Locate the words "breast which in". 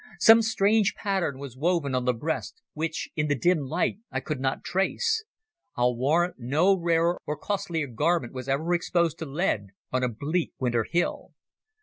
2.15-3.27